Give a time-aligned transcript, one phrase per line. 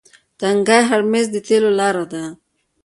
[0.39, 2.23] تنګی هرمز د تیلو لاره ده.